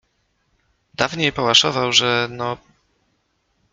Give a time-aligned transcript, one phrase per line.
[0.93, 2.57] Dawniej pałaszował, że no.